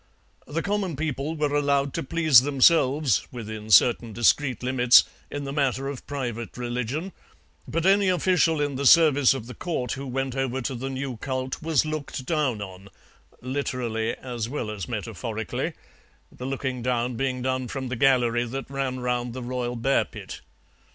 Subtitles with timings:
[0.47, 5.87] The common people were allowed to please themselves, within certain discreet limits, in the matter
[5.87, 7.11] of private religion,
[7.67, 11.17] but any official in the service of the Court who went over to the new
[11.17, 12.89] cult was looked down on,
[13.43, 15.73] literally as well as metaphorically,
[16.31, 20.41] the looking down being done from the gallery that ran round the royal bear pit.